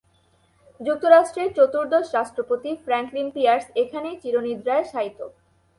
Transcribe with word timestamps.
যুক্তরাষ্ট্রের 0.79 1.49
চতুর্দশ 1.57 2.05
রাষ্ট্রপতি 2.17 2.71
ফ্র্যাঙ্কলিন 2.83 3.27
পিয়ার্স 3.35 3.65
এখানেই 3.81 4.15
চিরনিদ্রায় 4.23 4.85
শায়িত। 4.91 5.19